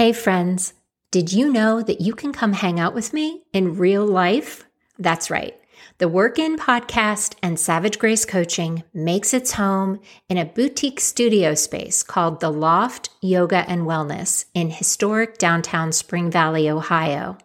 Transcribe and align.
Hey, 0.00 0.14
friends, 0.14 0.72
did 1.10 1.30
you 1.30 1.52
know 1.52 1.82
that 1.82 2.00
you 2.00 2.14
can 2.14 2.32
come 2.32 2.54
hang 2.54 2.80
out 2.80 2.94
with 2.94 3.12
me 3.12 3.42
in 3.52 3.76
real 3.76 4.06
life? 4.06 4.64
That's 4.98 5.30
right. 5.30 5.54
The 5.98 6.08
Work 6.08 6.38
In 6.38 6.56
podcast 6.56 7.34
and 7.42 7.60
Savage 7.60 7.98
Grace 7.98 8.24
Coaching 8.24 8.82
makes 8.94 9.34
its 9.34 9.52
home 9.52 10.00
in 10.30 10.38
a 10.38 10.46
boutique 10.46 11.00
studio 11.00 11.54
space 11.54 12.02
called 12.02 12.40
The 12.40 12.48
Loft 12.48 13.10
Yoga 13.20 13.68
and 13.68 13.82
Wellness 13.82 14.46
in 14.54 14.70
historic 14.70 15.36
downtown 15.36 15.92
Spring 15.92 16.30
Valley, 16.30 16.70
Ohio. 16.70 17.36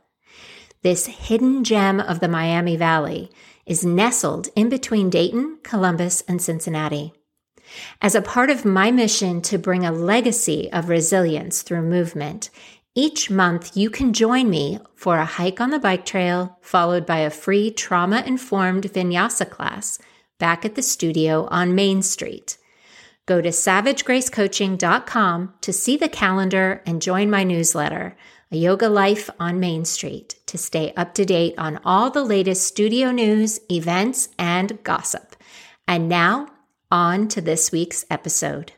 This 0.82 1.08
hidden 1.08 1.66
gem 1.66 2.00
of 2.00 2.22
the 2.22 2.30
Miami 2.30 2.78
Valley 2.78 3.30
is 3.66 3.86
nestled 3.86 4.48
in 4.56 4.70
between 4.70 5.10
Dayton, 5.10 5.58
Columbus, 5.62 6.24
and 6.26 6.42
Cincinnati. 6.42 7.12
As 8.02 8.16
a 8.16 8.22
part 8.22 8.50
of 8.50 8.66
my 8.66 8.92
mission 8.92 9.42
to 9.44 9.58
bring 9.58 9.86
a 9.86 9.92
legacy 9.92 10.72
of 10.72 10.90
resilience 10.90 11.62
through 11.62 11.82
movement, 11.82 12.50
each 12.96 13.30
month 13.30 13.76
you 13.76 13.90
can 13.90 14.14
join 14.14 14.50
me 14.50 14.80
for 14.96 15.18
a 15.18 15.26
hike 15.26 15.60
on 15.60 15.70
the 15.70 15.80
bike 15.80 16.06
trail, 16.06 16.58
followed 16.62 17.06
by 17.06 17.18
a 17.18 17.30
free 17.30 17.70
trauma 17.70 18.24
informed 18.26 18.86
vinyasa 18.86 19.50
class 19.50 20.00
back 20.40 20.64
at 20.64 20.76
the 20.76 20.82
studio 20.82 21.46
on 21.52 21.76
Main 21.76 22.02
Street. 22.02 22.58
Go 23.26 23.42
to 23.42 23.50
savagegracecoaching.com 23.50 25.54
to 25.60 25.74
see 25.74 25.98
the 25.98 26.08
calendar 26.08 26.82
and 26.86 27.02
join 27.02 27.30
my 27.30 27.44
newsletter, 27.44 28.16
A 28.52 28.56
Yoga 28.56 28.88
Life 28.88 29.30
on 29.40 29.60
Main 29.60 29.84
Street, 29.84 30.36
to 30.46 30.58
stay 30.58 30.94
up 30.96 31.14
to 31.16 31.26
date 31.26 31.56
on 31.58 31.82
all 31.84 32.12
the 32.12 32.24
latest 32.24 32.66
studio 32.68 33.12
news, 33.12 33.60
events, 33.70 34.30
and 34.38 34.82
gossip. 34.84 35.36
And 35.88 36.08
now, 36.08 36.48
on 36.96 37.28
to 37.28 37.42
this 37.42 37.74
week's 37.74 38.06
episode. 38.10 38.72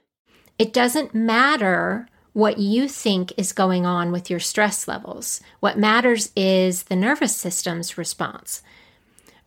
It 0.58 0.74
doesn't 0.74 1.14
matter 1.14 2.08
what 2.34 2.58
you 2.58 2.88
think 2.88 3.32
is 3.38 3.54
going 3.54 3.86
on 3.86 4.12
with 4.12 4.28
your 4.28 4.40
stress 4.40 4.88
levels. 4.88 5.40
What 5.60 5.78
matters 5.78 6.32
is 6.36 6.84
the 6.84 6.96
nervous 6.96 7.36
system's 7.36 7.96
response. 7.96 8.64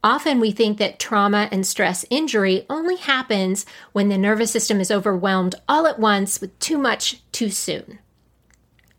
Often 0.05 0.39
we 0.39 0.53
think 0.53 0.79
that 0.79 1.01
trauma 1.01 1.49
and 1.51 1.67
stress 1.67 2.05
injury 2.11 2.65
only 2.71 2.95
happens 2.95 3.67
when 3.91 4.09
the 4.09 4.17
nervous 4.17 4.53
system 4.53 4.81
is 4.81 4.93
overwhelmed 4.93 5.57
all 5.69 5.89
at 5.89 5.99
once 5.99 6.41
with 6.41 6.57
too 6.61 6.79
much 6.79 7.23
too 7.33 7.51
soon. 7.51 7.99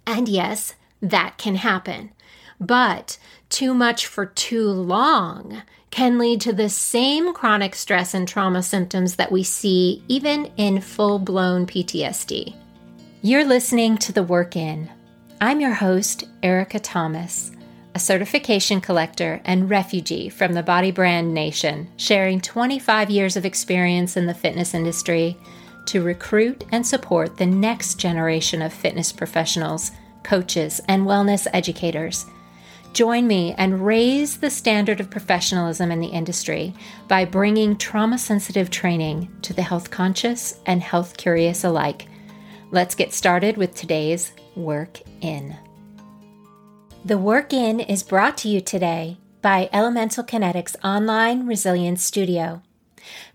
And 0.05 0.27
yes, 0.27 0.75
that 1.01 1.37
can 1.37 1.55
happen. 1.55 2.11
But 2.59 3.17
too 3.47 3.73
much 3.73 4.05
for 4.05 4.25
too 4.25 4.67
long 4.67 5.61
can 5.91 6.17
lead 6.17 6.39
to 6.41 6.53
the 6.53 6.69
same 6.69 7.33
chronic 7.33 7.75
stress 7.75 8.13
and 8.13 8.27
trauma 8.27 8.63
symptoms 8.63 9.17
that 9.17 9.31
we 9.31 9.43
see 9.43 10.01
even 10.07 10.45
in 10.55 10.79
full 10.79 11.19
blown 11.19 11.67
PTSD. 11.67 12.55
You're 13.21 13.45
listening 13.45 13.97
to 13.99 14.13
The 14.13 14.23
Work 14.23 14.55
In. 14.55 14.89
I'm 15.41 15.59
your 15.59 15.73
host, 15.73 16.23
Erica 16.41 16.79
Thomas, 16.79 17.51
a 17.93 17.99
certification 17.99 18.79
collector 18.79 19.41
and 19.43 19.69
refugee 19.69 20.29
from 20.29 20.53
the 20.53 20.63
body 20.63 20.91
brand 20.91 21.33
nation, 21.33 21.89
sharing 21.97 22.39
25 22.39 23.09
years 23.09 23.35
of 23.35 23.45
experience 23.45 24.15
in 24.15 24.25
the 24.25 24.33
fitness 24.33 24.73
industry 24.73 25.37
to 25.87 26.01
recruit 26.01 26.63
and 26.71 26.87
support 26.87 27.35
the 27.35 27.45
next 27.45 27.99
generation 27.99 28.61
of 28.61 28.71
fitness 28.71 29.11
professionals, 29.11 29.91
coaches, 30.23 30.79
and 30.87 31.05
wellness 31.05 31.47
educators 31.53 32.25
Join 32.93 33.25
me 33.25 33.55
and 33.57 33.85
raise 33.85 34.37
the 34.37 34.49
standard 34.49 34.99
of 34.99 35.09
professionalism 35.09 35.91
in 35.91 36.01
the 36.01 36.07
industry 36.07 36.73
by 37.07 37.23
bringing 37.23 37.77
trauma 37.77 38.17
sensitive 38.17 38.69
training 38.69 39.29
to 39.43 39.53
the 39.53 39.61
health 39.61 39.89
conscious 39.89 40.59
and 40.65 40.81
health 40.81 41.15
curious 41.15 41.63
alike. 41.63 42.07
Let's 42.71 42.95
get 42.95 43.13
started 43.13 43.55
with 43.55 43.75
today's 43.75 44.33
Work 44.55 44.99
In. 45.21 45.55
The 47.05 47.17
Work 47.17 47.53
In 47.53 47.79
is 47.79 48.03
brought 48.03 48.37
to 48.39 48.49
you 48.49 48.59
today 48.59 49.17
by 49.41 49.69
Elemental 49.71 50.25
Kinetics 50.25 50.75
Online 50.83 51.47
Resilience 51.47 52.03
Studio. 52.03 52.61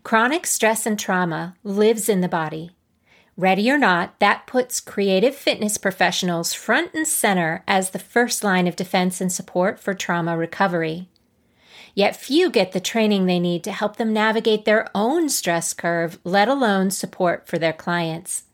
Chronic 0.03 0.45
stress 0.45 0.85
and 0.85 0.99
trauma 0.99 1.55
lives 1.63 2.07
in 2.07 2.21
the 2.21 2.29
body 2.29 2.76
Ready 3.37 3.69
or 3.69 3.77
not, 3.77 4.19
that 4.19 4.47
puts 4.47 4.79
creative 4.79 5.35
fitness 5.35 5.77
professionals 5.77 6.55
front 6.55 6.95
and 6.95 7.07
center 7.07 7.63
as 7.67 7.91
the 7.91 7.99
first 7.99 8.43
line 8.43 8.65
of 8.65 8.75
defense 8.75 9.21
and 9.21 9.31
support 9.31 9.79
for 9.79 9.93
trauma 9.93 10.35
recovery. 10.35 11.07
Yet 11.93 12.15
few 12.15 12.49
get 12.49 12.71
the 12.71 12.79
training 12.79 13.27
they 13.27 13.39
need 13.39 13.63
to 13.65 13.71
help 13.71 13.97
them 13.97 14.11
navigate 14.11 14.65
their 14.65 14.87
own 14.95 15.29
stress 15.29 15.75
curve, 15.75 16.17
let 16.23 16.47
alone 16.47 16.89
support 16.89 17.47
for 17.47 17.59
their 17.59 17.73
clients. 17.73 18.45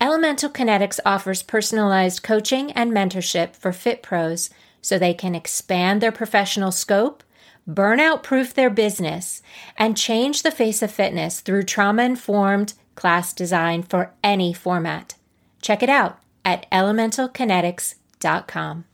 Elemental 0.00 0.48
Kinetics 0.48 0.98
offers 1.04 1.42
personalized 1.42 2.22
coaching 2.22 2.72
and 2.72 2.92
mentorship 2.92 3.54
for 3.54 3.72
fit 3.72 4.02
pros 4.02 4.48
so 4.80 4.98
they 4.98 5.14
can 5.14 5.34
expand 5.34 6.00
their 6.00 6.12
professional 6.12 6.72
scope, 6.72 7.22
burnout 7.68 8.22
proof 8.22 8.54
their 8.54 8.70
business, 8.70 9.42
and 9.76 9.98
change 9.98 10.42
the 10.42 10.50
face 10.50 10.82
of 10.82 10.90
fitness 10.90 11.40
through 11.40 11.62
trauma 11.62 12.02
informed 12.02 12.72
class 12.94 13.32
design 13.32 13.82
for 13.82 14.12
any 14.22 14.52
format. 14.52 15.14
Check 15.60 15.82
it 15.82 15.88
out 15.88 16.18
at 16.44 16.70
elementalkinetics.com. 16.70 18.84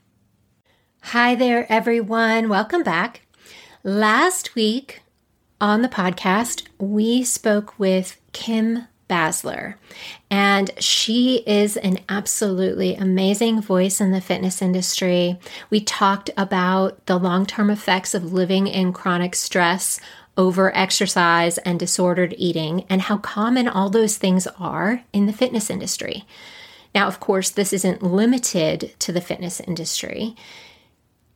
Hi 1.03 1.35
there, 1.35 1.71
everyone. 1.71 2.49
Welcome 2.49 2.83
back. 2.83 3.23
Last 3.83 4.55
week 4.55 5.03
on 5.61 5.83
the 5.83 5.89
podcast, 5.89 6.67
we 6.79 7.23
spoke 7.23 7.79
with 7.79 8.17
Kim 8.33 8.87
Basler, 9.09 9.75
and 10.31 10.71
she 10.79 11.43
is 11.47 11.77
an 11.79 12.01
absolutely 12.09 12.95
amazing 12.95 13.63
voice 13.63 14.01
in 14.01 14.11
the 14.11 14.21
fitness 14.21 14.61
industry. 14.61 15.39
We 15.71 15.81
talked 15.81 16.31
about 16.37 17.07
the 17.07 17.19
long 17.19 17.47
term 17.47 17.71
effects 17.71 18.15
of 18.15 18.33
living 18.33 18.67
in 18.67 18.93
chronic 18.93 19.35
stress 19.35 19.99
over 20.39 20.75
exercise 20.75 21.59
and 21.59 21.79
disordered 21.79 22.35
eating, 22.39 22.87
and 22.89 23.03
how 23.03 23.19
common 23.19 23.69
all 23.69 23.91
those 23.91 24.17
things 24.17 24.47
are 24.59 25.03
in 25.13 25.27
the 25.27 25.33
fitness 25.33 25.69
industry. 25.69 26.25
Now, 26.95 27.09
of 27.09 27.21
course, 27.21 27.51
this 27.51 27.73
isn't 27.75 28.03
limited 28.03 28.95
to 29.01 29.13
the 29.13 29.21
fitness 29.21 29.61
industry. 29.61 30.35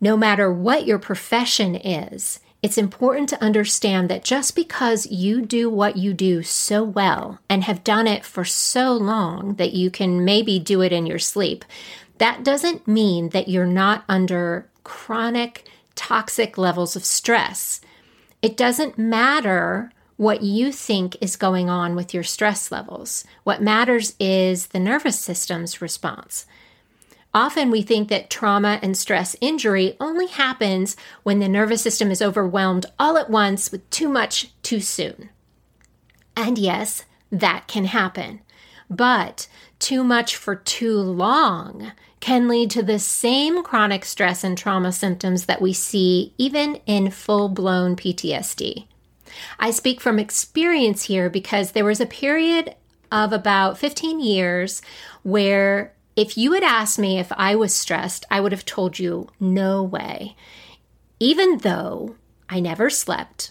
No 0.01 0.17
matter 0.17 0.51
what 0.51 0.87
your 0.87 0.99
profession 0.99 1.75
is, 1.75 2.41
it's 2.63 2.79
important 2.79 3.29
to 3.31 3.43
understand 3.43 4.09
that 4.09 4.23
just 4.23 4.55
because 4.55 5.11
you 5.11 5.43
do 5.43 5.69
what 5.69 5.97
you 5.97 6.15
do 6.15 6.45
so 6.45 6.85
well 6.85 7.41
and 7.49 7.65
have 7.65 7.83
done 7.83 8.07
it 8.07 8.25
for 8.25 8.45
so 8.45 8.93
long 8.93 9.57
that 9.57 9.73
you 9.73 9.91
can 9.91 10.25
maybe 10.25 10.61
do 10.61 10.81
it 10.81 10.93
in 10.93 11.05
your 11.07 11.19
sleep, 11.19 11.65
that 12.19 12.45
doesn't 12.45 12.87
mean 12.87 13.31
that 13.31 13.49
you're 13.49 13.67
not 13.67 14.05
under 14.09 14.69
chronic, 14.85 15.65
toxic 15.97 16.57
levels 16.57 16.95
of 16.95 17.05
stress 17.05 17.81
it 18.43 18.57
doesn't 18.57 18.99
matter 18.99 19.93
what 20.17 20.43
you 20.43 20.71
think 20.73 21.17
is 21.21 21.37
going 21.37 21.71
on 21.71 21.95
with 21.95 22.13
your 22.13 22.23
stress 22.23 22.71
levels. 22.71 23.25
What 23.45 23.63
matters 23.63 24.15
is 24.21 24.69
the 24.69 24.79
nervous 24.79 25.19
system's 25.19 25.81
response. 25.81 26.47
Often 27.35 27.71
we 27.71 27.81
think 27.81 28.09
that 28.09 28.29
trauma 28.29 28.79
and 28.83 28.97
stress 28.97 29.35
injury 29.41 29.97
only 29.99 30.27
happens 30.27 30.97
when 31.23 31.39
the 31.39 31.49
nervous 31.49 31.83
system 31.83 32.11
is 32.11 32.21
overwhelmed 32.21 32.85
all 32.99 33.17
at 33.17 33.31
once 33.31 33.73
with 33.73 33.89
too 33.89 34.09
much 34.09 34.53
too 34.63 34.81
soon. 34.81 35.31
And 36.37 36.59
yes, 36.59 37.05
that 37.31 37.69
can 37.69 37.87
happen. 37.87 38.43
But 38.91 39.49
too 39.79 40.05
much 40.05 40.37
for 40.37 40.55
too 40.55 40.99
long 40.99 41.93
can 42.23 42.47
lead 42.47 42.71
to 42.71 42.85
the 42.85 43.01
same 43.01 43.65
chronic 43.65 44.05
stress 44.05 44.45
and 44.45 44.57
trauma 44.57 44.93
symptoms 44.93 45.47
that 45.47 45.61
we 45.61 45.73
see 45.73 46.33
even 46.39 46.77
in 46.87 47.11
full 47.11 47.49
blown 47.49 47.97
PTSD. 47.97 48.87
I 49.59 49.73
speak 49.73 50.01
from 50.01 50.21
experience 50.21 51.07
here 51.07 51.29
because 51.29 51.73
there 51.73 51.85
was 51.85 52.01
a 52.01 52.07
period 52.07 52.77
of 53.11 53.33
about 53.33 53.77
15 53.77 54.21
years 54.21 54.83
where 55.25 55.95
if 56.15 56.39
you 56.39 56.53
had 56.53 56.63
asked 56.63 56.97
me 56.97 57.19
if 57.19 57.33
I 57.33 57.57
was 57.57 57.75
stressed, 57.75 58.25
I 58.31 58.41
would 58.41 58.53
have 58.53 58.65
told 58.65 59.01
you 59.01 59.29
no 59.41 59.83
way. 59.83 60.37
Even 61.19 61.59
though 61.59 62.15
I 62.49 62.61
never 62.61 62.89
slept, 62.89 63.51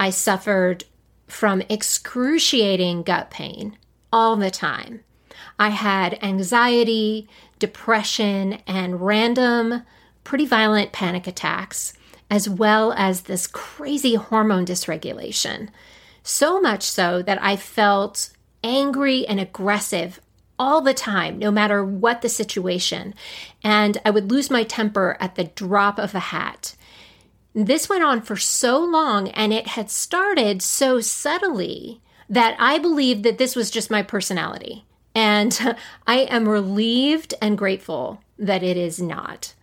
I 0.00 0.08
suffered 0.08 0.84
from 1.26 1.62
excruciating 1.68 3.02
gut 3.02 3.30
pain 3.30 3.76
all 4.10 4.36
the 4.36 4.50
time. 4.50 5.00
I 5.58 5.68
had 5.68 6.22
anxiety, 6.22 7.28
depression, 7.58 8.58
and 8.66 9.00
random, 9.00 9.82
pretty 10.22 10.46
violent 10.46 10.92
panic 10.92 11.26
attacks, 11.26 11.92
as 12.30 12.48
well 12.48 12.92
as 12.94 13.22
this 13.22 13.46
crazy 13.46 14.14
hormone 14.14 14.66
dysregulation. 14.66 15.68
So 16.22 16.60
much 16.60 16.82
so 16.82 17.22
that 17.22 17.42
I 17.42 17.56
felt 17.56 18.30
angry 18.62 19.26
and 19.26 19.38
aggressive 19.38 20.20
all 20.58 20.80
the 20.80 20.94
time, 20.94 21.38
no 21.38 21.50
matter 21.50 21.84
what 21.84 22.22
the 22.22 22.28
situation. 22.28 23.14
And 23.62 23.98
I 24.04 24.10
would 24.10 24.30
lose 24.30 24.50
my 24.50 24.62
temper 24.62 25.16
at 25.20 25.34
the 25.34 25.44
drop 25.44 25.98
of 25.98 26.14
a 26.14 26.20
hat. 26.20 26.76
This 27.54 27.88
went 27.88 28.04
on 28.04 28.22
for 28.22 28.36
so 28.36 28.78
long 28.78 29.28
and 29.28 29.52
it 29.52 29.68
had 29.68 29.90
started 29.90 30.62
so 30.62 31.00
subtly 31.00 32.00
that 32.28 32.56
I 32.58 32.78
believed 32.78 33.22
that 33.24 33.38
this 33.38 33.54
was 33.54 33.70
just 33.70 33.90
my 33.90 34.02
personality. 34.02 34.84
And 35.14 35.76
I 36.06 36.20
am 36.20 36.48
relieved 36.48 37.34
and 37.40 37.58
grateful 37.58 38.20
that 38.38 38.62
it 38.62 38.76
is 38.76 39.00
not. 39.00 39.54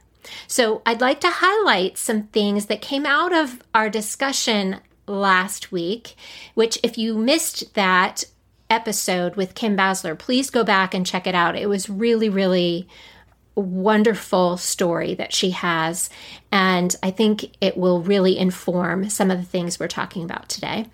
So, 0.47 0.81
I'd 0.85 1.01
like 1.01 1.19
to 1.21 1.29
highlight 1.29 1.97
some 1.97 2.23
things 2.27 2.67
that 2.67 2.81
came 2.81 3.05
out 3.05 3.33
of 3.33 3.61
our 3.73 3.89
discussion 3.89 4.79
last 5.07 5.71
week, 5.71 6.15
which, 6.53 6.79
if 6.83 6.97
you 6.97 7.17
missed 7.17 7.73
that 7.73 8.23
episode 8.69 9.35
with 9.35 9.55
Kim 9.55 9.75
Basler, 9.75 10.17
please 10.17 10.49
go 10.49 10.63
back 10.63 10.93
and 10.93 11.05
check 11.05 11.27
it 11.27 11.35
out. 11.35 11.57
It 11.57 11.67
was 11.67 11.89
really, 11.89 12.29
really 12.29 12.87
wonderful 13.55 14.57
story 14.57 15.13
that 15.15 15.33
she 15.33 15.51
has. 15.51 16.09
And 16.51 16.95
I 17.03 17.11
think 17.11 17.55
it 17.59 17.77
will 17.77 18.01
really 18.01 18.37
inform 18.37 19.09
some 19.09 19.29
of 19.29 19.37
the 19.37 19.45
things 19.45 19.79
we're 19.79 19.87
talking 19.87 20.23
about 20.23 20.49
today. 20.49 20.87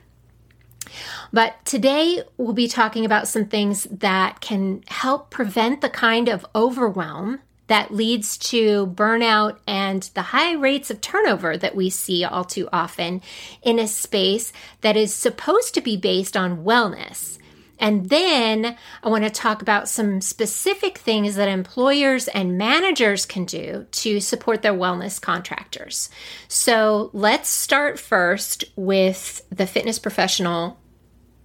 But 1.31 1.63
today 1.65 2.23
we'll 2.37 2.53
be 2.53 2.67
talking 2.67 3.05
about 3.05 3.27
some 3.27 3.45
things 3.45 3.87
that 3.91 4.41
can 4.41 4.83
help 4.87 5.29
prevent 5.29 5.81
the 5.81 5.89
kind 5.89 6.29
of 6.29 6.45
overwhelm 6.55 7.39
that 7.67 7.93
leads 7.93 8.37
to 8.37 8.87
burnout 8.87 9.57
and 9.67 10.03
the 10.13 10.21
high 10.21 10.53
rates 10.53 10.89
of 10.89 11.01
turnover 11.01 11.57
that 11.57 11.75
we 11.75 11.89
see 11.89 12.23
all 12.23 12.45
too 12.45 12.67
often 12.71 13.21
in 13.61 13.77
a 13.77 13.87
space 13.87 14.53
that 14.81 14.97
is 14.97 15.13
supposed 15.13 15.73
to 15.73 15.81
be 15.81 15.97
based 15.97 16.37
on 16.37 16.63
wellness. 16.63 17.37
And 17.79 18.09
then 18.09 18.75
I 19.03 19.09
want 19.09 19.23
to 19.23 19.29
talk 19.29 19.61
about 19.61 19.87
some 19.87 20.21
specific 20.21 20.97
things 20.97 21.35
that 21.35 21.47
employers 21.47 22.27
and 22.29 22.57
managers 22.57 23.25
can 23.25 23.45
do 23.45 23.85
to 23.91 24.19
support 24.19 24.61
their 24.61 24.73
wellness 24.73 25.21
contractors. 25.21 26.09
So 26.47 27.11
let's 27.13 27.49
start 27.49 27.99
first 27.99 28.63
with 28.75 29.43
the 29.49 29.67
fitness 29.67 29.99
professional 29.99 30.79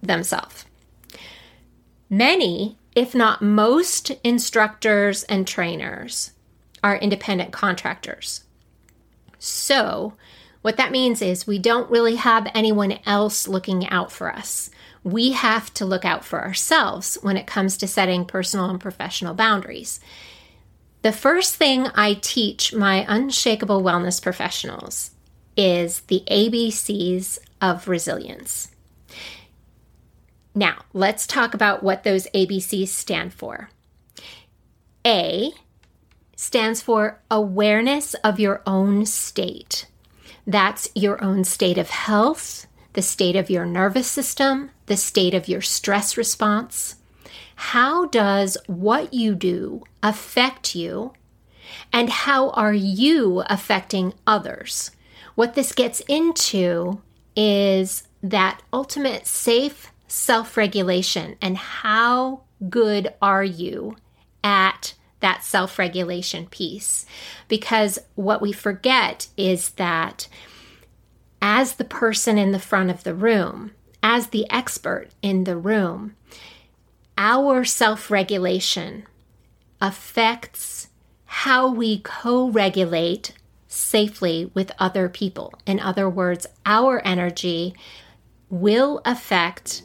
themselves. 0.01 0.65
Many, 2.09 2.77
if 2.95 3.15
not 3.15 3.41
most, 3.41 4.11
instructors 4.23 5.23
and 5.23 5.47
trainers 5.47 6.31
are 6.83 6.97
independent 6.97 7.51
contractors. 7.51 8.43
So, 9.39 10.13
what 10.61 10.77
that 10.77 10.91
means 10.91 11.21
is 11.21 11.45
we 11.45 11.59
don't 11.59 11.89
really 11.89 12.15
have 12.15 12.49
anyone 12.53 12.99
else 13.05 13.47
looking 13.47 13.89
out 13.89 14.11
for 14.11 14.31
us 14.31 14.69
we 15.03 15.33
have 15.33 15.73
to 15.75 15.85
look 15.85 16.05
out 16.05 16.23
for 16.23 16.41
ourselves 16.41 17.17
when 17.21 17.37
it 17.37 17.47
comes 17.47 17.77
to 17.77 17.87
setting 17.87 18.25
personal 18.25 18.69
and 18.69 18.79
professional 18.79 19.33
boundaries. 19.33 19.99
The 21.01 21.11
first 21.11 21.55
thing 21.55 21.87
I 21.95 22.13
teach 22.13 22.73
my 22.73 23.05
unshakable 23.07 23.81
wellness 23.81 24.21
professionals 24.21 25.11
is 25.57 26.01
the 26.01 26.23
ABCs 26.31 27.39
of 27.61 27.87
resilience. 27.87 28.69
Now, 30.55 30.83
let's 30.93 31.27
talk 31.27 31.53
about 31.53 31.83
what 31.83 32.03
those 32.03 32.27
ABCs 32.33 32.87
stand 32.87 33.33
for. 33.33 33.69
A 35.05 35.51
stands 36.35 36.81
for 36.81 37.19
awareness 37.29 38.13
of 38.15 38.39
your 38.39 38.61
own 38.65 39.05
state. 39.05 39.87
That's 40.45 40.89
your 40.93 41.23
own 41.23 41.43
state 41.43 41.77
of 41.77 41.89
health, 41.89 42.67
the 42.93 43.01
state 43.01 43.35
of 43.35 43.49
your 43.49 43.65
nervous 43.65 44.07
system, 44.07 44.71
the 44.85 44.97
state 44.97 45.33
of 45.33 45.47
your 45.47 45.61
stress 45.61 46.17
response. 46.17 46.95
How 47.55 48.05
does 48.05 48.57
what 48.67 49.13
you 49.13 49.35
do 49.35 49.83
affect 50.01 50.75
you? 50.75 51.13
And 51.91 52.09
how 52.09 52.49
are 52.51 52.73
you 52.73 53.43
affecting 53.47 54.13
others? 54.27 54.91
What 55.35 55.55
this 55.55 55.71
gets 55.71 56.01
into 56.01 57.01
is 57.35 58.03
that 58.21 58.61
ultimate 58.71 59.25
safe 59.27 59.91
self 60.07 60.55
regulation 60.57 61.35
and 61.41 61.57
how 61.57 62.41
good 62.69 63.13
are 63.21 63.43
you 63.43 63.97
at 64.43 64.93
that 65.19 65.43
self 65.43 65.79
regulation 65.79 66.47
piece? 66.47 67.05
Because 67.47 67.97
what 68.15 68.41
we 68.41 68.51
forget 68.51 69.27
is 69.37 69.71
that 69.71 70.27
as 71.43 71.73
the 71.73 71.83
person 71.83 72.37
in 72.37 72.53
the 72.53 72.59
front 72.59 72.89
of 72.89 73.03
the 73.03 73.13
room, 73.13 73.71
as 74.01 74.27
the 74.27 74.49
expert 74.49 75.09
in 75.21 75.43
the 75.43 75.57
room, 75.57 76.15
our 77.17 77.65
self 77.65 78.09
regulation 78.09 79.05
affects 79.81 80.87
how 81.25 81.67
we 81.67 81.99
co 81.99 82.49
regulate 82.49 83.33
safely 83.67 84.49
with 84.53 84.71
other 84.79 85.09
people. 85.09 85.53
In 85.65 85.81
other 85.81 86.09
words, 86.09 86.47
our 86.65 87.05
energy 87.05 87.75
will 88.49 89.01
affect 89.03 89.83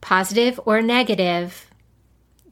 positive 0.00 0.58
or 0.64 0.80
negative 0.80 1.70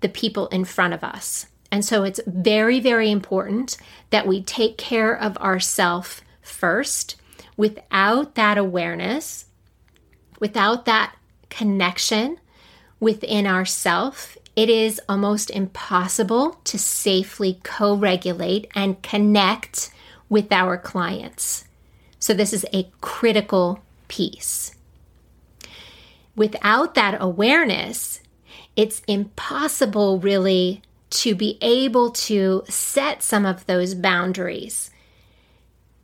the 0.00 0.08
people 0.08 0.48
in 0.48 0.66
front 0.66 0.92
of 0.92 1.02
us. 1.02 1.46
And 1.72 1.82
so 1.82 2.02
it's 2.02 2.20
very, 2.26 2.78
very 2.78 3.10
important 3.10 3.78
that 4.10 4.26
we 4.26 4.42
take 4.42 4.76
care 4.76 5.19
of 5.19 5.38
ourselves 5.38 6.20
first 6.42 7.16
without 7.58 8.37
that 8.37 8.56
awareness, 8.56 9.44
without 10.40 10.87
that 10.87 11.14
connection 11.50 12.38
within 13.00 13.46
ourself, 13.46 14.38
it 14.56 14.70
is 14.70 15.00
almost 15.08 15.50
impossible 15.50 16.60
to 16.64 16.78
safely 16.78 17.60
co 17.62 17.94
regulate 17.94 18.70
and 18.75 19.02
connect 19.02 19.90
with 20.31 20.50
our 20.52 20.78
clients. 20.78 21.64
So, 22.19 22.32
this 22.32 22.52
is 22.52 22.64
a 22.72 22.90
critical 23.00 23.81
piece. 24.08 24.75
Without 26.34 26.94
that 26.94 27.16
awareness, 27.20 28.20
it's 28.76 29.02
impossible 29.08 30.20
really 30.20 30.82
to 31.11 31.34
be 31.34 31.58
able 31.61 32.11
to 32.11 32.62
set 32.69 33.22
some 33.22 33.44
of 33.44 33.66
those 33.66 33.94
boundaries 33.94 34.90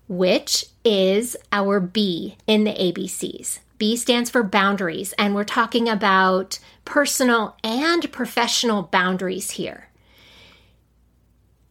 which 0.08 0.66
is 0.84 1.36
our 1.52 1.80
B 1.80 2.36
in 2.46 2.64
the 2.64 2.72
ABCs. 2.72 3.60
B 3.78 3.96
stands 3.96 4.30
for 4.30 4.42
boundaries, 4.42 5.12
and 5.18 5.34
we're 5.34 5.44
talking 5.44 5.88
about 5.88 6.58
personal 6.84 7.56
and 7.64 8.10
professional 8.12 8.82
boundaries 8.82 9.52
here. 9.52 9.88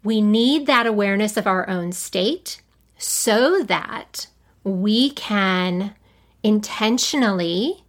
We 0.03 0.21
need 0.21 0.65
that 0.68 0.85
awareness 0.85 1.38
of 1.38 1.47
our 1.47 1.69
own 1.69 1.91
state 1.94 2.62
so 2.97 3.63
that 3.63 4.27
we 4.63 5.12
can 5.12 5.95
intentionally 6.44 7.83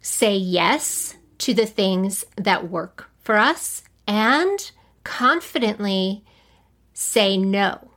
say 0.00 0.36
yes 0.36 1.16
to 1.38 1.54
the 1.54 1.66
things 1.66 2.24
that 2.36 2.70
work 2.70 3.10
for 3.20 3.36
us 3.36 3.82
and 4.06 4.70
confidently 5.02 6.24
say 6.92 7.36
no 7.36 7.90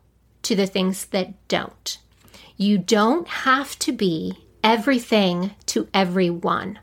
to 0.50 0.56
the 0.56 0.66
things 0.66 1.06
that 1.06 1.48
don't. 1.48 2.00
You 2.58 2.80
don't 2.80 3.28
have 3.28 3.78
to 3.80 3.92
be 3.92 4.40
everything 4.64 5.52
to 5.68 5.88
everyone. 5.94 6.80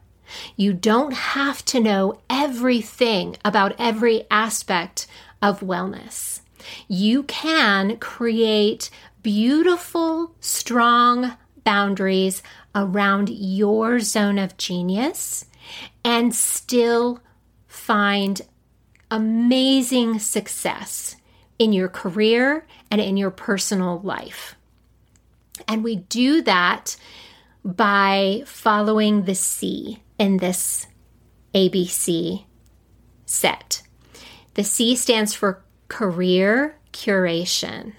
You 0.54 0.72
don't 0.72 1.12
have 1.12 1.64
to 1.64 1.80
know 1.80 2.20
everything 2.30 3.36
about 3.44 3.74
every 3.76 4.24
aspect 4.30 5.08
of 5.42 5.58
wellness. 5.62 6.42
You 6.86 7.24
can 7.24 7.96
create 7.96 8.88
beautiful, 9.24 10.36
strong 10.38 11.36
boundaries 11.64 12.44
around 12.72 13.30
your 13.30 13.98
zone 13.98 14.38
of 14.38 14.56
genius 14.58 15.46
and 16.04 16.32
still 16.32 17.18
find 17.66 18.42
amazing 19.10 20.20
success 20.20 21.16
in 21.58 21.72
your 21.72 21.88
career 21.88 22.64
and 22.90 23.00
in 23.00 23.16
your 23.16 23.30
personal 23.30 24.00
life. 24.00 24.56
And 25.66 25.82
we 25.82 25.96
do 25.96 26.42
that 26.42 26.96
by 27.64 28.42
following 28.46 29.24
the 29.24 29.34
C 29.34 30.02
in 30.18 30.36
this 30.36 30.86
ABC 31.54 32.44
set. 33.24 33.82
The 34.54 34.64
C 34.64 34.94
stands 34.96 35.34
for 35.34 35.62
career 35.88 36.76
curation. 36.92 37.92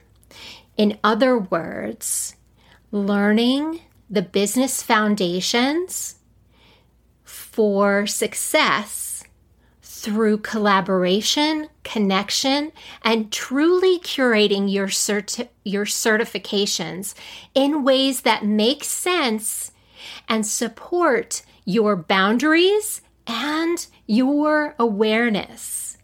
In 0.77 0.97
other 1.03 1.37
words, 1.37 2.35
learning 2.91 3.81
the 4.09 4.21
business 4.21 4.81
foundations 4.81 6.15
for 7.23 8.07
success 8.07 9.06
through 10.07 10.37
collaboration, 10.37 11.67
connection, 11.83 12.71
and 13.01 13.29
truly 13.29 13.99
curating 13.99 14.71
your, 14.71 14.87
certi- 14.87 15.49
your 15.65 15.83
certifications 15.83 17.13
in 17.53 17.83
ways 17.83 18.21
that 18.21 18.45
make 18.45 18.85
sense 18.85 19.73
and 20.29 20.47
support 20.47 21.41
your 21.65 21.97
boundaries 21.97 23.01
and 23.27 23.87
your 24.05 24.75
awareness. 24.79 25.97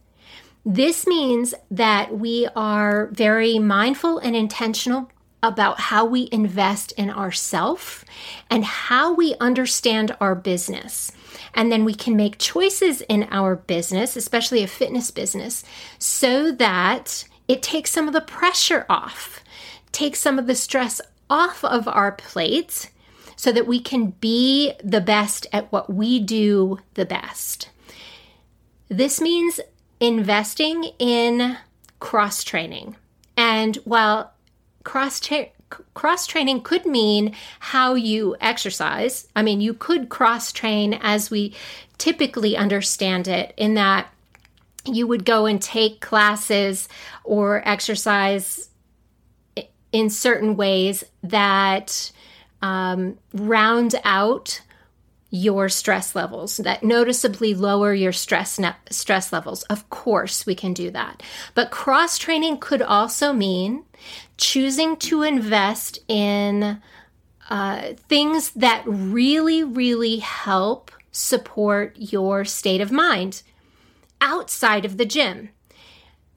This 0.66 1.08
means 1.08 1.54
that 1.72 2.14
we 2.14 2.46
are 2.58 3.08
very 3.14 3.58
mindful 3.58 4.18
and 4.18 4.36
intentional 4.36 5.10
about 5.42 5.80
how 5.80 6.04
we 6.04 6.28
invest 6.30 6.92
in 6.98 7.10
ourself 7.10 8.04
and 8.50 8.66
how 8.66 9.14
we 9.14 9.36
understand 9.40 10.14
our 10.20 10.36
business. 10.36 11.14
And 11.54 11.72
then 11.72 11.86
we 11.86 11.94
can 11.94 12.16
make 12.16 12.38
choices 12.38 13.02
in 13.02 13.28
our 13.32 13.56
business, 13.56 14.16
especially 14.16 14.64
a 14.64 14.68
fitness 14.68 15.12
business, 15.12 15.64
so 16.00 16.52
that 16.52 17.26
it 17.48 17.62
takes 17.62 17.92
some 17.92 18.08
of 18.08 18.14
the 18.14 18.22
pressure 18.22 18.86
off, 18.90 19.44
takes 19.92 20.20
some 20.20 20.40
of 20.40 20.48
the 20.48 20.56
stress 20.56 21.02
off 21.30 21.64
of 21.64 21.88
our 21.88 22.12
plates 22.12 22.90
so 23.36 23.52
that 23.52 23.68
we 23.68 23.80
can 23.80 24.12
be 24.22 24.74
the 24.84 25.02
best 25.02 25.48
at 25.52 25.72
what 25.72 25.92
we 25.94 26.20
do 26.20 26.80
the 26.94 27.06
best. 27.06 27.70
This 28.90 29.20
means 29.20 29.60
investing 30.00 30.86
in 31.00 31.58
cross 32.00 32.44
training. 32.44 32.96
And 33.36 33.76
while 33.78 34.34
cross 34.84 35.20
tra- 35.20 35.50
cross 35.94 36.28
training 36.28 36.62
could 36.62 36.86
mean 36.86 37.36
how 37.60 37.94
you 37.96 38.36
exercise, 38.42 39.28
I 39.36 39.42
mean, 39.42 39.62
you 39.62 39.74
could 39.74 40.10
cross 40.10 40.52
train 40.52 40.94
as 41.02 41.32
we 41.32 41.56
typically 41.98 42.58
understand 42.58 43.28
it, 43.28 43.54
in 43.58 43.76
that 43.76 44.12
you 44.86 45.08
would 45.08 45.26
go 45.26 45.46
and 45.46 45.62
take 45.62 46.02
classes 46.02 46.90
or 47.24 47.68
exercise 47.68 48.70
in 49.92 50.10
certain 50.10 50.58
ways 50.58 51.04
that 51.22 52.12
um, 52.62 53.18
round 53.34 53.96
out 54.04 54.62
your 55.36 55.68
stress 55.68 56.14
levels 56.14 56.58
that 56.58 56.84
noticeably 56.84 57.56
lower 57.56 57.92
your 57.92 58.12
stress 58.12 58.60
ne- 58.60 58.76
stress 58.92 59.34
levels. 59.34 59.64
Of 59.64 59.90
course 59.90 60.46
we 60.46 60.54
can 60.54 60.74
do 60.74 60.92
that. 60.92 61.24
But 61.56 61.72
cross 61.72 62.20
training 62.20 62.58
could 62.60 62.84
also 62.84 63.34
mean 63.34 63.84
choosing 64.38 64.96
to 64.98 65.24
invest 65.24 65.98
in 66.08 66.80
uh, 67.50 67.94
things 68.08 68.52
that 68.52 68.84
really 68.86 69.64
really 69.64 70.20
help 70.20 70.92
support 71.12 71.96
your 71.98 72.46
state 72.46 72.80
of 72.80 72.92
mind 72.92 73.42
outside 74.22 74.86
of 74.86 74.98
the 74.98 75.06
gym. 75.06 75.50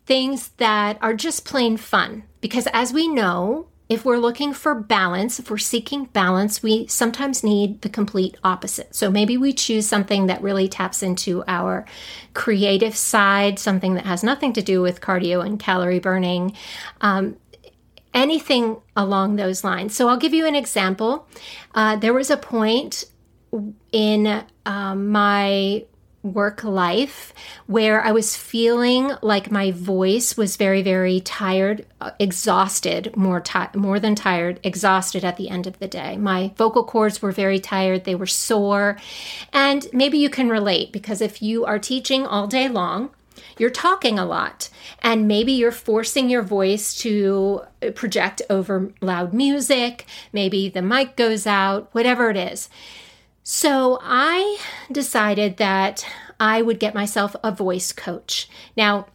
Things 0.06 0.48
that 0.56 0.96
are 1.02 1.12
just 1.12 1.44
plain 1.44 1.76
fun. 1.76 2.22
Because 2.40 2.66
as 2.72 2.94
we 2.94 3.08
know 3.08 3.66
if 3.88 4.04
we're 4.04 4.18
looking 4.18 4.52
for 4.52 4.74
balance, 4.74 5.38
if 5.38 5.50
we're 5.50 5.58
seeking 5.58 6.06
balance, 6.06 6.62
we 6.62 6.86
sometimes 6.88 7.44
need 7.44 7.82
the 7.82 7.88
complete 7.88 8.36
opposite. 8.42 8.94
So 8.94 9.10
maybe 9.10 9.36
we 9.36 9.52
choose 9.52 9.86
something 9.86 10.26
that 10.26 10.42
really 10.42 10.68
taps 10.68 11.02
into 11.02 11.44
our 11.46 11.86
creative 12.34 12.96
side, 12.96 13.58
something 13.58 13.94
that 13.94 14.04
has 14.04 14.24
nothing 14.24 14.52
to 14.54 14.62
do 14.62 14.82
with 14.82 15.00
cardio 15.00 15.44
and 15.44 15.58
calorie 15.60 16.00
burning, 16.00 16.56
um, 17.00 17.36
anything 18.12 18.78
along 18.96 19.36
those 19.36 19.62
lines. 19.62 19.94
So 19.94 20.08
I'll 20.08 20.16
give 20.16 20.34
you 20.34 20.46
an 20.46 20.56
example. 20.56 21.28
Uh, 21.74 21.94
there 21.94 22.14
was 22.14 22.30
a 22.30 22.36
point 22.36 23.04
in 23.92 24.44
um, 24.64 25.10
my 25.10 25.84
work 26.34 26.64
life 26.64 27.32
where 27.66 28.02
I 28.02 28.12
was 28.12 28.36
feeling 28.36 29.12
like 29.22 29.50
my 29.50 29.70
voice 29.70 30.36
was 30.36 30.56
very, 30.56 30.82
very 30.82 31.20
tired, 31.20 31.86
uh, 32.00 32.10
exhausted, 32.18 33.16
more 33.16 33.40
ti- 33.40 33.74
more 33.74 33.98
than 34.00 34.14
tired, 34.14 34.60
exhausted 34.62 35.24
at 35.24 35.36
the 35.36 35.48
end 35.48 35.66
of 35.66 35.78
the 35.78 35.88
day. 35.88 36.16
My 36.16 36.52
vocal 36.56 36.84
cords 36.84 37.22
were 37.22 37.32
very 37.32 37.58
tired; 37.58 38.04
they 38.04 38.14
were 38.14 38.26
sore, 38.26 38.98
and 39.52 39.86
maybe 39.92 40.18
you 40.18 40.30
can 40.30 40.48
relate 40.48 40.92
because 40.92 41.20
if 41.20 41.42
you 41.42 41.64
are 41.64 41.78
teaching 41.78 42.26
all 42.26 42.46
day 42.46 42.68
long. 42.68 43.10
You're 43.58 43.70
talking 43.70 44.18
a 44.18 44.26
lot, 44.26 44.68
and 45.00 45.26
maybe 45.28 45.52
you're 45.52 45.72
forcing 45.72 46.28
your 46.28 46.42
voice 46.42 46.94
to 46.96 47.62
project 47.94 48.42
over 48.50 48.92
loud 49.00 49.32
music. 49.32 50.06
Maybe 50.32 50.68
the 50.68 50.82
mic 50.82 51.16
goes 51.16 51.46
out, 51.46 51.88
whatever 51.92 52.30
it 52.30 52.36
is. 52.36 52.68
So 53.48 54.00
I 54.02 54.58
decided 54.90 55.58
that 55.58 56.04
I 56.40 56.62
would 56.62 56.80
get 56.80 56.96
myself 56.96 57.36
a 57.44 57.52
voice 57.52 57.92
coach. 57.92 58.48
Now, 58.76 59.06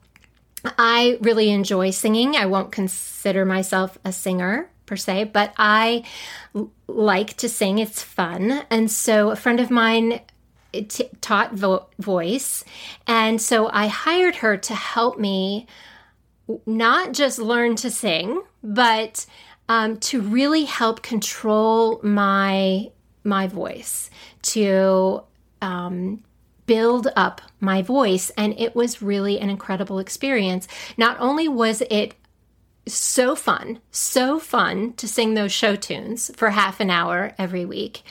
I 0.77 1.17
really 1.19 1.49
enjoy 1.49 1.89
singing. 1.89 2.37
I 2.37 2.45
won't 2.45 2.71
consider 2.71 3.43
myself 3.43 3.97
a 4.05 4.13
singer 4.13 4.69
per 4.85 4.95
se, 4.95 5.25
but 5.33 5.53
I 5.57 6.05
like 6.87 7.35
to 7.37 7.49
sing. 7.49 7.79
It's 7.79 8.01
fun. 8.01 8.63
And 8.69 8.89
so 8.89 9.31
a 9.31 9.35
friend 9.35 9.59
of 9.59 9.69
mine 9.69 10.21
t- 10.71 11.09
taught 11.19 11.53
vo- 11.53 11.87
voice. 11.99 12.63
And 13.05 13.41
so 13.41 13.69
I 13.73 13.87
hired 13.87 14.37
her 14.37 14.55
to 14.55 14.73
help 14.73 15.19
me 15.19 15.67
not 16.65 17.11
just 17.11 17.37
learn 17.37 17.75
to 17.75 17.91
sing, 17.91 18.43
but 18.63 19.25
um, 19.67 19.97
to 19.99 20.21
really 20.21 20.63
help 20.63 21.01
control 21.01 21.99
my 22.01 22.91
my 23.23 23.47
voice 23.47 24.09
to 24.41 25.23
um, 25.61 26.23
build 26.65 27.07
up 27.15 27.41
my 27.59 27.81
voice. 27.81 28.31
And 28.37 28.57
it 28.59 28.75
was 28.75 29.01
really 29.01 29.39
an 29.39 29.49
incredible 29.49 29.99
experience. 29.99 30.67
Not 30.97 31.17
only 31.19 31.47
was 31.47 31.81
it 31.89 32.15
so 32.87 33.35
fun, 33.35 33.79
so 33.91 34.39
fun 34.39 34.93
to 34.93 35.07
sing 35.07 35.33
those 35.33 35.51
show 35.51 35.75
tunes 35.75 36.31
for 36.35 36.49
half 36.49 36.79
an 36.79 36.89
hour 36.89 37.33
every 37.37 37.65
week, 37.65 38.03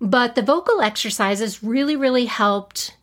but 0.00 0.34
the 0.34 0.42
vocal 0.42 0.80
exercises 0.80 1.62
really, 1.62 1.96
really 1.96 2.26
helped 2.26 2.96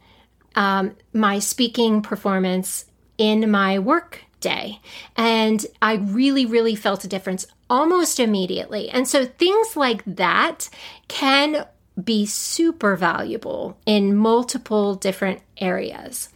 um, 0.55 0.95
my 1.11 1.39
speaking 1.39 2.01
performance 2.01 2.85
in 3.17 3.49
my 3.51 3.79
work 3.79 4.21
day. 4.39 4.79
And 5.17 5.65
I 5.81 5.95
really, 5.95 6.45
really 6.45 6.75
felt 6.75 7.03
a 7.03 7.07
difference 7.09 7.47
almost 7.69 8.19
immediately. 8.19 8.89
And 8.89 9.07
so 9.07 9.25
things 9.25 9.75
like 9.75 10.03
that 10.05 10.69
can 11.07 11.65
be 12.01 12.25
super 12.25 12.95
valuable 12.95 13.77
in 13.85 14.15
multiple 14.15 14.95
different 14.95 15.41
areas. 15.57 16.29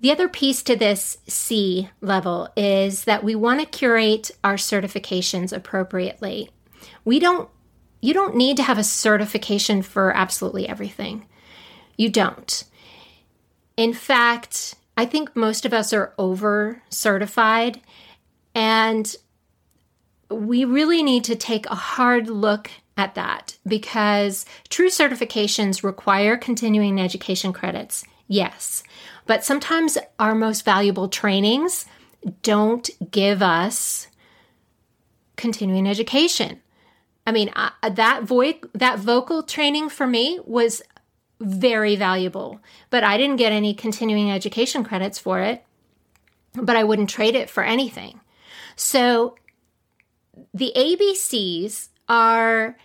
The 0.00 0.12
other 0.12 0.28
piece 0.28 0.62
to 0.64 0.76
this 0.76 1.18
C 1.26 1.90
level 2.00 2.48
is 2.56 3.04
that 3.04 3.24
we 3.24 3.34
want 3.34 3.60
to 3.60 3.66
curate 3.66 4.30
our 4.44 4.54
certifications 4.54 5.52
appropriately. 5.52 6.50
We 7.04 7.18
don't 7.18 7.48
you 8.00 8.14
don't 8.14 8.36
need 8.36 8.56
to 8.58 8.62
have 8.62 8.78
a 8.78 8.84
certification 8.84 9.82
for 9.82 10.14
absolutely 10.14 10.68
everything. 10.68 11.26
You 11.96 12.10
don't. 12.10 12.62
In 13.76 13.92
fact, 13.92 14.76
I 14.96 15.04
think 15.04 15.34
most 15.34 15.64
of 15.64 15.72
us 15.72 15.92
are 15.92 16.14
over 16.16 16.80
certified 16.90 17.80
and 18.54 19.16
we 20.30 20.64
really 20.64 21.02
need 21.02 21.24
to 21.24 21.36
take 21.36 21.66
a 21.66 21.74
hard 21.74 22.28
look 22.28 22.70
at 22.96 23.14
that 23.14 23.56
because 23.66 24.44
true 24.68 24.88
certifications 24.88 25.82
require 25.82 26.36
continuing 26.36 27.00
education 27.00 27.52
credits, 27.52 28.04
yes. 28.26 28.82
But 29.26 29.44
sometimes 29.44 29.96
our 30.18 30.34
most 30.34 30.64
valuable 30.64 31.08
trainings 31.08 31.86
don't 32.42 32.90
give 33.10 33.42
us 33.42 34.08
continuing 35.36 35.86
education. 35.86 36.60
I 37.26 37.32
mean, 37.32 37.50
I, 37.54 37.72
that 37.90 38.24
vo- 38.24 38.54
that 38.74 38.98
vocal 38.98 39.42
training 39.42 39.90
for 39.90 40.06
me 40.06 40.40
was 40.44 40.82
very 41.40 41.94
valuable, 41.94 42.60
but 42.90 43.04
I 43.04 43.16
didn't 43.16 43.36
get 43.36 43.52
any 43.52 43.74
continuing 43.74 44.32
education 44.32 44.82
credits 44.82 45.18
for 45.18 45.40
it, 45.40 45.64
but 46.54 46.74
I 46.74 46.84
wouldn't 46.84 47.10
trade 47.10 47.36
it 47.36 47.48
for 47.48 47.62
anything. 47.62 48.20
So 48.74 49.36
the 50.54 50.72
ABCs 50.76 51.88
are 52.08 52.76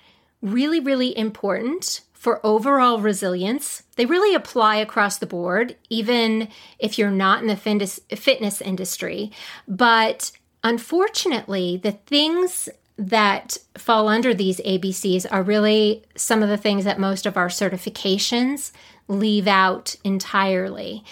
really, 0.41 0.79
really 0.79 1.17
important 1.17 2.01
for 2.13 2.45
overall 2.45 2.99
resilience. 2.99 3.83
They 3.95 4.05
really 4.05 4.33
apply 4.33 4.77
across 4.77 5.17
the 5.17 5.25
board, 5.25 5.75
even 5.89 6.47
if 6.79 6.97
you're 6.97 7.11
not 7.11 7.41
in 7.41 7.47
the 7.47 7.55
fitness 7.55 8.61
industry. 8.61 9.31
But 9.67 10.31
unfortunately, 10.63 11.77
the 11.77 11.91
things 11.91 12.69
that 12.97 13.57
fall 13.77 14.07
under 14.07 14.33
these 14.33 14.59
ABCs 14.61 15.25
are 15.31 15.43
really 15.43 16.03
some 16.15 16.43
of 16.43 16.49
the 16.49 16.57
things 16.57 16.85
that 16.85 16.99
most 16.99 17.25
of 17.25 17.35
our 17.35 17.49
certifications 17.49 18.71
leave 19.07 19.47
out 19.47 19.95
entirely. 20.03 21.03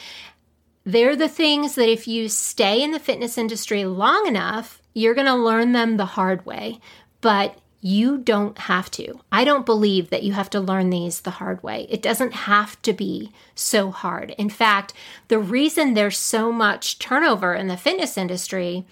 They're 0.86 1.16
the 1.16 1.30
things 1.30 1.76
that 1.76 1.90
if 1.90 2.08
you 2.08 2.30
stay 2.30 2.82
in 2.82 2.92
the 2.92 3.00
fitness 3.00 3.38
industry 3.38 3.86
long 3.86 4.28
enough, 4.28 4.81
you're 4.94 5.16
going 5.16 5.28
to 5.28 5.36
learn 5.36 5.72
them 5.72 5.98
the 5.98 6.06
hard 6.06 6.46
way. 6.46 6.80
But 7.22 7.58
you 7.82 8.20
don't 8.20 8.58
have 8.60 8.92
to. 8.92 9.20
I 9.32 9.44
don't 9.44 9.66
believe 9.66 10.12
that 10.12 10.22
you 10.22 10.34
have 10.34 10.52
to 10.52 10.60
learn 10.60 10.92
these 10.92 11.22
the 11.22 11.32
hard 11.32 11.62
way. 11.64 11.88
It 11.90 12.04
doesn't 12.04 12.34
have 12.34 12.80
to 12.84 12.94
be 12.94 13.32
so 13.56 13.90
hard. 13.90 14.36
In 14.38 14.50
fact, 14.50 14.94
the 15.30 15.40
reason 15.40 15.96
there's 15.96 16.20
so 16.20 16.52
much 16.52 17.00
turnover 17.00 17.56
in 17.56 17.68
the 17.68 17.78
fitness 17.78 18.20
industry, 18.20 18.86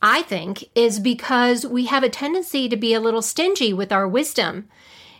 I 0.00 0.22
think, 0.22 0.64
is 0.76 1.00
because 1.00 1.66
we 1.66 1.86
have 1.86 2.04
a 2.04 2.08
tendency 2.08 2.68
to 2.68 2.76
be 2.76 2.94
a 2.94 3.00
little 3.00 3.22
stingy 3.22 3.72
with 3.72 3.90
our 3.90 4.06
wisdom. 4.06 4.68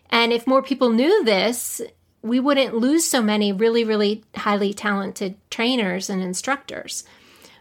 And 0.09 0.33
if 0.33 0.47
more 0.47 0.63
people 0.63 0.91
knew 0.91 1.25
this, 1.25 1.81
we 2.23 2.39
wouldn't 2.39 2.77
lose 2.77 3.05
so 3.05 3.23
many 3.23 3.53
really, 3.53 3.83
really 3.83 4.23
highly 4.37 4.73
talented 4.73 5.35
trainers 5.51 6.09
and 6.09 6.23
instructors. 6.23 7.03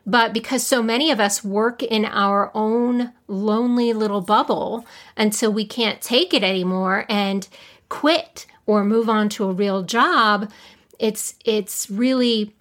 But 0.10 0.34
because 0.34 0.66
so 0.66 0.82
many 0.82 1.12
of 1.12 1.20
us 1.20 1.44
work 1.44 1.84
in 1.84 2.04
our 2.04 2.50
own 2.56 3.14
lonely 3.28 3.94
little 3.94 4.22
bubble 4.22 4.88
until 5.16 5.54
we 5.54 5.66
can't 5.66 6.02
take 6.02 6.34
it 6.34 6.44
anymore 6.44 7.06
and 7.08 7.48
quit 7.90 8.48
or 8.66 8.84
move 8.84 9.08
on 9.08 9.30
to 9.30 9.44
a 9.44 9.54
real 9.54 9.84
job, 9.84 10.52
it's 10.98 11.36
it's 11.46 11.92
really 11.92 12.56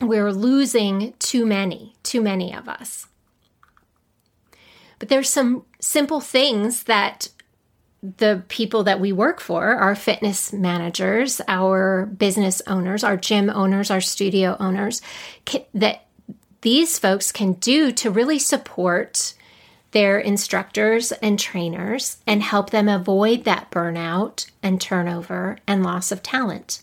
we're 0.00 0.32
losing 0.32 1.12
too 1.18 1.44
many, 1.44 1.94
too 2.02 2.22
many 2.22 2.54
of 2.54 2.70
us. 2.70 3.06
But 4.98 5.10
there's 5.10 5.28
some 5.28 5.66
simple 5.80 6.22
things 6.22 6.84
that 6.84 7.28
the 8.00 8.44
people 8.48 8.82
that 8.84 8.98
we 8.98 9.12
work 9.12 9.40
for, 9.40 9.74
our 9.74 9.94
fitness 9.94 10.54
managers, 10.54 11.42
our 11.48 12.06
business 12.06 12.62
owners, 12.66 13.04
our 13.04 13.18
gym 13.18 13.50
owners, 13.50 13.90
our 13.90 14.00
studio 14.00 14.56
owners, 14.58 15.02
that 15.74 16.07
these 16.60 16.98
folks 16.98 17.32
can 17.32 17.54
do 17.54 17.92
to 17.92 18.10
really 18.10 18.38
support 18.38 19.34
their 19.92 20.18
instructors 20.18 21.12
and 21.12 21.38
trainers 21.38 22.18
and 22.26 22.42
help 22.42 22.70
them 22.70 22.88
avoid 22.88 23.44
that 23.44 23.70
burnout 23.70 24.50
and 24.62 24.80
turnover 24.80 25.58
and 25.66 25.82
loss 25.82 26.12
of 26.12 26.22
talent. 26.22 26.82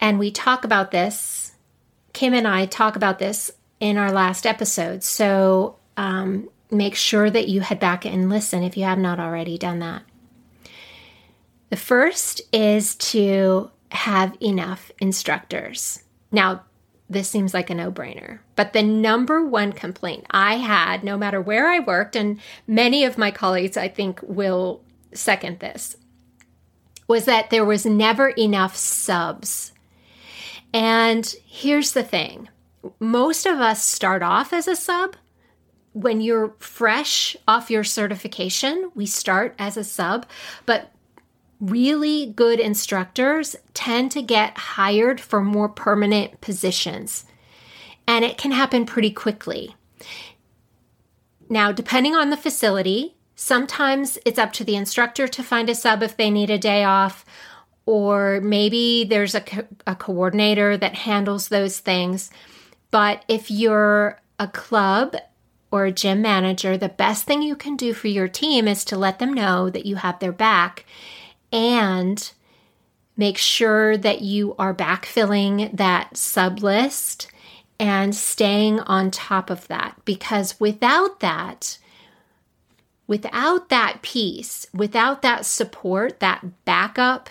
And 0.00 0.18
we 0.18 0.30
talk 0.30 0.64
about 0.64 0.90
this, 0.90 1.52
Kim 2.12 2.32
and 2.34 2.46
I 2.46 2.66
talk 2.66 2.96
about 2.96 3.18
this 3.18 3.50
in 3.80 3.98
our 3.98 4.10
last 4.10 4.46
episode. 4.46 5.02
So 5.02 5.76
um, 5.96 6.48
make 6.70 6.94
sure 6.94 7.28
that 7.28 7.48
you 7.48 7.60
head 7.60 7.80
back 7.80 8.04
and 8.04 8.30
listen 8.30 8.62
if 8.62 8.76
you 8.76 8.84
have 8.84 8.98
not 8.98 9.20
already 9.20 9.58
done 9.58 9.80
that. 9.80 10.02
The 11.68 11.76
first 11.76 12.40
is 12.52 12.94
to 12.96 13.70
have 13.90 14.36
enough 14.40 14.90
instructors. 14.98 16.02
Now, 16.30 16.62
this 17.08 17.28
seems 17.28 17.54
like 17.54 17.70
a 17.70 17.74
no 17.74 17.92
brainer, 17.92 18.40
but 18.56 18.72
the 18.72 18.82
number 18.82 19.44
one 19.44 19.72
complaint 19.72 20.26
I 20.30 20.56
had, 20.56 21.04
no 21.04 21.16
matter 21.16 21.40
where 21.40 21.68
I 21.68 21.78
worked, 21.78 22.16
and 22.16 22.40
many 22.66 23.04
of 23.04 23.16
my 23.16 23.30
colleagues 23.30 23.76
I 23.76 23.88
think 23.88 24.20
will 24.22 24.82
second 25.12 25.60
this, 25.60 25.96
was 27.06 27.24
that 27.26 27.50
there 27.50 27.64
was 27.64 27.86
never 27.86 28.30
enough 28.30 28.76
subs. 28.76 29.72
And 30.74 31.32
here's 31.46 31.92
the 31.92 32.02
thing. 32.02 32.48
Most 32.98 33.46
of 33.46 33.58
us 33.58 33.82
start 33.84 34.22
off 34.22 34.52
as 34.52 34.66
a 34.66 34.76
sub. 34.76 35.16
When 35.92 36.20
you're 36.20 36.54
fresh 36.58 37.36
off 37.46 37.70
your 37.70 37.84
certification, 37.84 38.90
we 38.94 39.06
start 39.06 39.54
as 39.58 39.76
a 39.76 39.84
sub, 39.84 40.26
but 40.66 40.90
really 41.60 42.26
good 42.26 42.60
instructors 42.60 43.56
tend 43.74 44.10
to 44.12 44.22
get 44.22 44.56
hired 44.58 45.20
for 45.20 45.40
more 45.40 45.68
permanent 45.68 46.40
positions. 46.40 47.24
And 48.06 48.24
it 48.24 48.38
can 48.38 48.52
happen 48.52 48.86
pretty 48.86 49.10
quickly. 49.10 49.74
Now, 51.48 51.72
depending 51.72 52.14
on 52.14 52.30
the 52.30 52.36
facility, 52.36 53.16
sometimes 53.34 54.18
it's 54.24 54.38
up 54.38 54.52
to 54.54 54.64
the 54.64 54.76
instructor 54.76 55.28
to 55.28 55.42
find 55.42 55.70
a 55.70 55.74
sub 55.74 56.02
if 56.02 56.16
they 56.16 56.30
need 56.30 56.50
a 56.50 56.58
day 56.58 56.84
off, 56.84 57.24
or 57.84 58.40
maybe 58.42 59.04
there's 59.04 59.34
a, 59.34 59.40
co- 59.40 59.66
a 59.86 59.94
coordinator 59.94 60.76
that 60.76 60.94
handles 60.94 61.48
those 61.48 61.78
things. 61.78 62.30
But 62.90 63.24
if 63.28 63.50
you're 63.50 64.20
a 64.38 64.48
club 64.48 65.16
or 65.70 65.84
a 65.84 65.92
gym 65.92 66.22
manager, 66.22 66.76
the 66.76 66.88
best 66.88 67.24
thing 67.24 67.42
you 67.42 67.56
can 67.56 67.76
do 67.76 67.92
for 67.92 68.08
your 68.08 68.28
team 68.28 68.66
is 68.66 68.84
to 68.86 68.96
let 68.96 69.18
them 69.18 69.32
know 69.32 69.70
that 69.70 69.86
you 69.86 69.96
have 69.96 70.18
their 70.18 70.32
back 70.32 70.84
and 71.56 72.32
make 73.16 73.38
sure 73.38 73.96
that 73.96 74.20
you 74.20 74.54
are 74.58 74.74
backfilling 74.74 75.74
that 75.74 76.14
sub 76.14 76.62
list 76.62 77.28
and 77.80 78.14
staying 78.14 78.80
on 78.80 79.10
top 79.10 79.48
of 79.48 79.66
that 79.68 79.98
because 80.04 80.60
without 80.60 81.20
that 81.20 81.78
without 83.06 83.70
that 83.70 84.02
piece 84.02 84.66
without 84.74 85.22
that 85.22 85.46
support 85.46 86.20
that 86.20 86.64
backup 86.66 87.30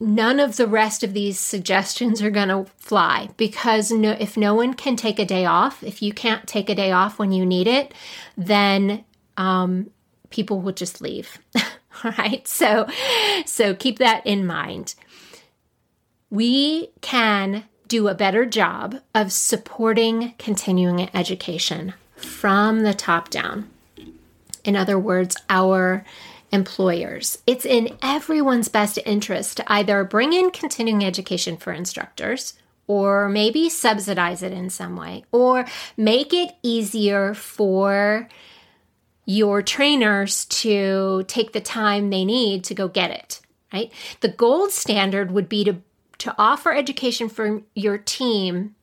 none 0.00 0.38
of 0.38 0.56
the 0.56 0.66
rest 0.66 1.02
of 1.02 1.14
these 1.14 1.38
suggestions 1.38 2.22
are 2.22 2.30
going 2.30 2.48
to 2.48 2.66
fly 2.76 3.30
because 3.36 3.90
no, 3.90 4.12
if 4.12 4.36
no 4.36 4.54
one 4.54 4.74
can 4.74 4.94
take 4.94 5.18
a 5.18 5.24
day 5.24 5.46
off, 5.46 5.82
if 5.82 6.02
you 6.02 6.12
can't 6.12 6.46
take 6.46 6.68
a 6.68 6.74
day 6.74 6.92
off 6.92 7.18
when 7.18 7.32
you 7.32 7.46
need 7.46 7.66
it, 7.66 7.94
then 8.36 9.04
um, 9.38 9.90
people 10.30 10.60
will 10.60 10.72
just 10.72 11.00
leave. 11.00 11.38
All 12.04 12.12
right. 12.18 12.46
So, 12.46 12.86
so 13.44 13.74
keep 13.74 13.98
that 13.98 14.26
in 14.26 14.46
mind. 14.46 14.94
We 16.30 16.90
can 17.00 17.64
do 17.88 18.08
a 18.08 18.14
better 18.14 18.44
job 18.44 18.96
of 19.14 19.32
supporting 19.32 20.34
continuing 20.38 21.08
education 21.14 21.94
from 22.16 22.82
the 22.82 22.94
top 22.94 23.30
down. 23.30 23.70
In 24.64 24.74
other 24.74 24.98
words, 24.98 25.36
our 25.48 26.04
employers. 26.50 27.38
It's 27.46 27.64
in 27.64 27.96
everyone's 28.02 28.68
best 28.68 28.98
interest 29.04 29.58
to 29.58 29.72
either 29.72 30.04
bring 30.04 30.32
in 30.32 30.50
continuing 30.50 31.04
education 31.04 31.56
for 31.56 31.72
instructors 31.72 32.54
or 32.86 33.28
maybe 33.28 33.68
subsidize 33.68 34.42
it 34.42 34.52
in 34.52 34.70
some 34.70 34.96
way 34.96 35.24
or 35.32 35.66
make 35.96 36.32
it 36.32 36.52
easier 36.62 37.34
for 37.34 38.28
your 39.26 39.60
trainers 39.60 40.44
to 40.46 41.24
take 41.26 41.52
the 41.52 41.60
time 41.60 42.08
they 42.10 42.24
need 42.24 42.64
to 42.64 42.74
go 42.74 42.88
get 42.88 43.10
it, 43.10 43.40
right? 43.72 43.92
The 44.20 44.28
gold 44.28 44.70
standard 44.70 45.30
would 45.32 45.48
be 45.48 45.64
to 45.64 45.82
to 46.18 46.34
offer 46.38 46.72
education 46.72 47.28
for 47.28 47.60
your 47.74 47.98
team 47.98 48.74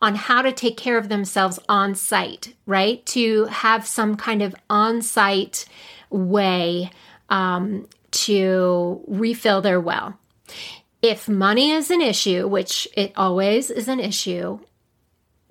on 0.00 0.14
how 0.14 0.42
to 0.42 0.52
take 0.52 0.76
care 0.76 0.96
of 0.96 1.08
themselves 1.08 1.58
on 1.68 1.94
site, 1.94 2.54
right? 2.64 3.04
To 3.06 3.46
have 3.46 3.86
some 3.86 4.16
kind 4.16 4.40
of 4.40 4.54
on 4.70 5.02
site 5.02 5.66
way 6.10 6.90
um, 7.28 7.88
to 8.12 9.02
refill 9.06 9.60
their 9.60 9.80
well. 9.80 10.18
If 11.02 11.28
money 11.28 11.72
is 11.72 11.90
an 11.90 12.00
issue, 12.00 12.46
which 12.48 12.88
it 12.96 13.12
always 13.16 13.70
is 13.70 13.88
an 13.88 14.00
issue, 14.00 14.60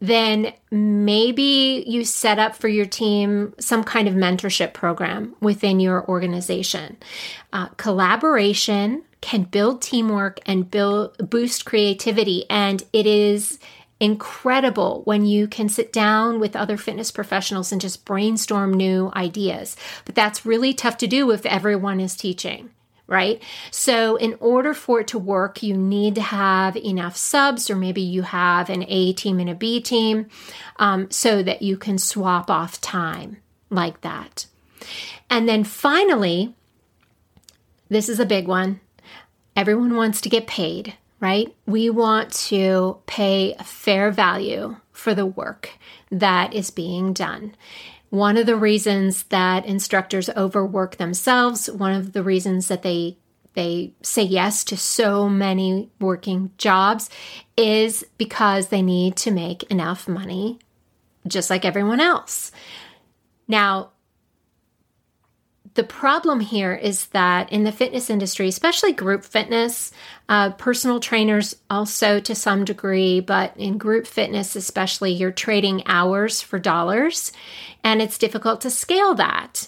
then 0.07 0.53
maybe 0.71 1.83
you 1.87 2.05
set 2.05 2.39
up 2.39 2.55
for 2.55 2.67
your 2.67 2.85
team 2.85 3.53
some 3.59 3.83
kind 3.83 4.07
of 4.07 4.13
mentorship 4.13 4.73
program 4.73 5.35
within 5.41 5.79
your 5.79 6.07
organization. 6.07 6.97
Uh, 7.53 7.67
collaboration 7.77 9.03
can 9.21 9.43
build 9.43 9.81
teamwork 9.81 10.39
and 10.45 10.69
build 10.69 11.17
boost 11.29 11.65
creativity, 11.65 12.45
and 12.49 12.83
it 12.93 13.05
is 13.07 13.59
incredible 13.99 15.01
when 15.05 15.25
you 15.25 15.47
can 15.47 15.69
sit 15.69 15.93
down 15.93 16.39
with 16.39 16.55
other 16.55 16.77
fitness 16.77 17.11
professionals 17.11 17.71
and 17.71 17.79
just 17.79 18.05
brainstorm 18.05 18.73
new 18.73 19.11
ideas. 19.15 19.75
But 20.03 20.15
that's 20.15 20.45
really 20.45 20.73
tough 20.73 20.97
to 20.97 21.07
do 21.07 21.31
if 21.31 21.45
everyone 21.45 21.99
is 21.99 22.15
teaching. 22.15 22.71
Right? 23.07 23.41
So, 23.69 24.15
in 24.15 24.35
order 24.39 24.73
for 24.73 25.01
it 25.01 25.07
to 25.09 25.19
work, 25.19 25.61
you 25.61 25.77
need 25.77 26.15
to 26.15 26.21
have 26.21 26.75
enough 26.75 27.15
subs, 27.15 27.69
or 27.69 27.75
maybe 27.75 28.01
you 28.01 28.23
have 28.23 28.67
an 28.69 28.83
A 28.87 29.13
team 29.13 29.39
and 29.39 29.49
a 29.49 29.53
B 29.53 29.79
team 29.79 30.27
um, 30.77 31.11
so 31.11 31.43
that 31.43 31.61
you 31.61 31.77
can 31.77 31.99
swap 31.99 32.49
off 32.49 32.81
time 32.81 33.37
like 33.69 34.01
that. 34.01 34.47
And 35.29 35.47
then 35.47 35.63
finally, 35.63 36.55
this 37.89 38.09
is 38.09 38.19
a 38.19 38.25
big 38.25 38.47
one 38.47 38.79
everyone 39.55 39.95
wants 39.95 40.19
to 40.19 40.27
get 40.27 40.47
paid 40.47 40.95
right? 41.19 41.55
We 41.65 41.89
want 41.89 42.31
to 42.49 42.97
pay 43.07 43.55
fair 43.63 44.11
value 44.11 44.77
for 44.91 45.15
the 45.15 45.25
work 45.25 45.71
that 46.11 46.53
is 46.53 46.69
being 46.71 47.13
done. 47.13 47.55
One 48.15 48.37
of 48.37 48.45
the 48.45 48.55
reasons 48.55 49.23
that 49.23 49.65
instructors 49.65 50.29
overwork 50.29 50.95
themselves, 50.95 51.69
one 51.69 51.91
of 51.91 52.13
the 52.13 52.23
reasons 52.23 52.69
that 52.69 52.81
they 52.81 53.17
they 53.55 53.93
say 54.01 54.23
yes 54.23 54.63
to 54.65 54.77
so 54.77 55.27
many 55.27 55.89
working 55.99 56.51
jobs 56.57 57.09
is 57.57 58.05
because 58.17 58.67
they 58.67 58.81
need 58.81 59.17
to 59.17 59.31
make 59.31 59.63
enough 59.63 60.07
money 60.07 60.59
just 61.27 61.49
like 61.49 61.65
everyone 61.65 61.99
else. 61.99 62.53
Now, 63.49 63.91
the 65.75 65.83
problem 65.83 66.39
here 66.39 66.73
is 66.73 67.07
that 67.07 67.51
in 67.51 67.65
the 67.65 67.71
fitness 67.71 68.09
industry, 68.09 68.47
especially 68.47 68.93
group 68.93 69.23
fitness, 69.23 69.91
uh, 70.29 70.51
personal 70.51 71.01
trainers 71.01 71.55
also 71.69 72.19
to 72.21 72.33
some 72.33 72.63
degree, 72.63 73.19
but 73.19 73.55
in 73.57 73.77
group 73.77 74.07
fitness, 74.07 74.55
especially, 74.55 75.11
you're 75.11 75.31
trading 75.31 75.83
hours 75.85 76.41
for 76.41 76.59
dollars, 76.59 77.33
and 77.83 78.01
it's 78.01 78.17
difficult 78.17 78.61
to 78.61 78.69
scale 78.69 79.15
that, 79.15 79.67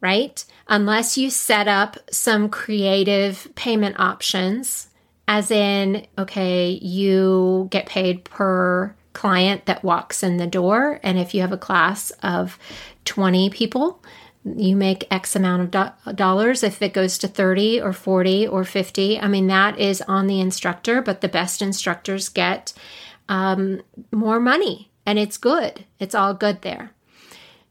right? 0.00 0.42
Unless 0.68 1.18
you 1.18 1.28
set 1.28 1.68
up 1.68 1.98
some 2.10 2.48
creative 2.48 3.48
payment 3.54 4.00
options, 4.00 4.88
as 5.28 5.50
in, 5.50 6.06
okay, 6.16 6.70
you 6.70 7.68
get 7.70 7.86
paid 7.86 8.24
per 8.24 8.94
client 9.12 9.66
that 9.66 9.84
walks 9.84 10.22
in 10.22 10.38
the 10.38 10.46
door. 10.46 10.98
And 11.02 11.18
if 11.18 11.34
you 11.34 11.42
have 11.42 11.52
a 11.52 11.58
class 11.58 12.10
of 12.22 12.58
20 13.04 13.50
people, 13.50 14.02
you 14.44 14.74
make 14.76 15.06
X 15.10 15.36
amount 15.36 15.62
of 15.62 15.70
do- 15.70 16.12
dollars. 16.14 16.62
If 16.62 16.82
it 16.82 16.92
goes 16.92 17.18
to 17.18 17.28
30 17.28 17.80
or 17.80 17.92
40 17.92 18.46
or 18.46 18.64
50, 18.64 19.20
I 19.20 19.28
mean, 19.28 19.46
that 19.46 19.78
is 19.78 20.02
on 20.02 20.26
the 20.26 20.40
instructor, 20.40 21.00
but 21.00 21.20
the 21.20 21.28
best 21.28 21.62
instructors 21.62 22.28
get 22.28 22.72
um, 23.28 23.82
more 24.10 24.40
money 24.40 24.90
and 25.06 25.18
it's 25.18 25.36
good. 25.36 25.84
It's 25.98 26.14
all 26.14 26.34
good 26.34 26.62
there. 26.62 26.92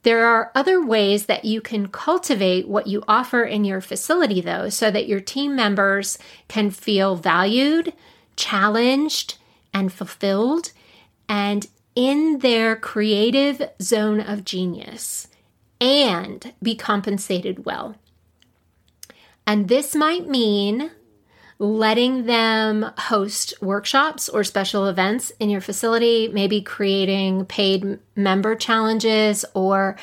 There 0.04 0.26
are 0.26 0.52
other 0.56 0.84
ways 0.84 1.28
that 1.28 1.46
you 1.46 1.62
can 1.62 1.88
cultivate 1.88 2.68
what 2.68 2.88
you 2.88 3.04
offer 3.08 3.44
in 3.44 3.64
your 3.64 3.82
facility, 3.82 4.42
though, 4.42 4.70
so 4.70 4.90
that 4.90 5.08
your 5.08 5.20
team 5.20 5.56
members 5.56 6.18
can 6.48 6.72
feel 6.72 7.16
valued, 7.16 7.94
challenged, 8.36 9.38
and 9.74 9.94
fulfilled, 9.94 10.72
and 11.30 11.68
in 11.96 12.40
their 12.40 12.76
creative 12.76 13.62
zone 13.80 14.20
of 14.20 14.44
genius, 14.44 15.28
and 15.82 16.54
be 16.62 16.76
compensated 16.76 17.66
well. 17.66 17.96
And 19.48 19.68
this 19.68 19.96
might 19.96 20.30
mean 20.30 20.92
letting 21.62 22.26
them 22.26 22.92
host 22.98 23.54
workshops 23.62 24.28
or 24.28 24.44
special 24.44 24.88
events 24.88 25.32
in 25.40 25.48
your 25.48 25.62
facility, 25.62 26.28
maybe 26.28 26.60
creating 26.60 27.46
paid 27.46 28.00
member 28.16 28.56
challenges 28.56 29.46
or 29.54 29.96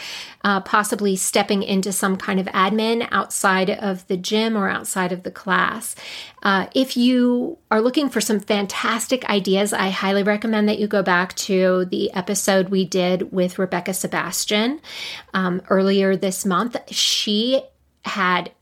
uh, 0.44 0.60
possibly 0.60 1.16
stepping 1.16 1.64
into 1.64 1.90
some 1.90 2.16
kind 2.16 2.38
of 2.38 2.46
admin 2.46 3.08
outside 3.10 3.70
of 3.70 4.06
the 4.06 4.16
gym 4.16 4.56
or 4.56 4.68
outside 4.68 5.10
of 5.10 5.24
the 5.24 5.32
class. 5.32 5.96
Uh, 6.44 6.66
if 6.76 6.96
you 6.96 7.58
are 7.72 7.80
looking 7.80 8.08
for 8.08 8.20
some 8.20 8.38
fantastic 8.38 9.28
ideas, 9.28 9.72
I 9.72 9.88
highly 9.88 10.22
recommend 10.22 10.68
that 10.68 10.78
you 10.78 10.86
go 10.86 11.02
back 11.02 11.34
to 11.34 11.86
the 11.86 12.12
episode 12.12 12.68
we 12.68 12.84
did 12.84 13.32
with 13.32 13.58
Rebecca 13.58 13.94
Sebastian 13.94 14.80
um, 15.34 15.60
earlier 15.68 16.14
this 16.14 16.46
month. 16.46 16.76
She 16.88 17.62
had 18.04 18.52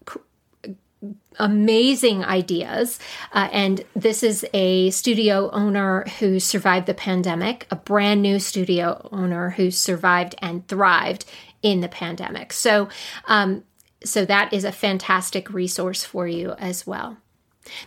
amazing 1.39 2.25
ideas. 2.25 2.99
Uh, 3.33 3.49
and 3.53 3.85
this 3.95 4.23
is 4.23 4.47
a 4.55 4.91
studio 4.91 5.51
owner 5.51 6.05
who 6.19 6.41
survived 6.41 6.87
the 6.87 6.95
pandemic, 6.95 7.67
a 7.71 7.77
brand 7.77 8.23
new 8.23 8.39
studio 8.39 9.09
owner 9.13 9.51
who 9.51 9.71
survived 9.71 10.35
and 10.39 10.67
thrived 10.69 11.25
in 11.63 11.81
the 11.81 11.89
pandemic. 11.89 12.53
So, 12.53 12.89
um, 13.27 13.65
so 14.05 14.25
that 14.25 14.53
is 14.53 14.65
a 14.65 14.73
fantastic 14.73 15.51
resource 15.51 16.05
for 16.05 16.29
you 16.29 16.53
as 16.53 16.87
well. 16.87 17.17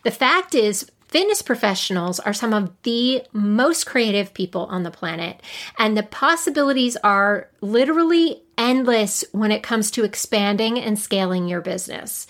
The 0.03 0.11
fact 0.11 0.53
is, 0.55 0.89
fitness 1.07 1.41
professionals 1.41 2.19
are 2.19 2.33
some 2.33 2.53
of 2.53 2.71
the 2.83 3.23
most 3.31 3.85
creative 3.85 4.33
people 4.33 4.65
on 4.65 4.83
the 4.83 4.91
planet, 4.91 5.41
and 5.77 5.95
the 5.95 6.03
possibilities 6.03 6.97
are 6.97 7.49
literally 7.61 8.43
endless 8.57 9.23
when 9.31 9.51
it 9.51 9.63
comes 9.63 9.89
to 9.91 10.03
expanding 10.03 10.77
and 10.77 10.99
scaling 10.99 11.47
your 11.47 11.61
business. 11.61 12.27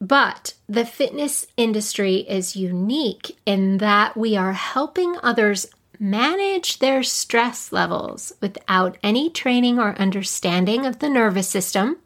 But 0.00 0.54
the 0.68 0.84
fitness 0.84 1.46
industry 1.56 2.16
is 2.28 2.56
unique 2.56 3.36
in 3.46 3.78
that 3.78 4.16
we 4.16 4.36
are 4.36 4.52
helping 4.52 5.16
others 5.22 5.66
manage 5.98 6.78
their 6.78 7.02
stress 7.02 7.72
levels 7.72 8.32
without 8.40 8.98
any 9.02 9.30
training 9.30 9.78
or 9.78 9.98
understanding 9.98 10.84
of 10.84 10.98
the 10.98 11.08
nervous 11.08 11.48
system 11.48 11.96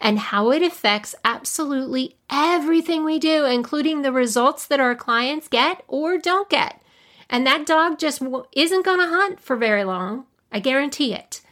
and 0.00 0.18
how 0.18 0.50
it 0.50 0.62
affects 0.62 1.14
absolutely 1.24 2.16
everything 2.30 3.04
we 3.04 3.18
do, 3.18 3.44
including 3.44 4.02
the 4.02 4.12
results 4.12 4.66
that 4.66 4.80
our 4.80 4.94
clients 4.94 5.48
get 5.48 5.82
or 5.86 6.18
don't 6.18 6.48
get. 6.48 6.80
And 7.30 7.46
that 7.46 7.66
dog 7.66 7.98
just 7.98 8.22
isn't 8.52 8.84
going 8.84 8.98
to 8.98 9.06
hunt 9.06 9.40
for 9.40 9.56
very 9.56 9.84
long. 9.84 10.24
I 10.50 10.60
guarantee 10.60 11.12
it. 11.12 11.42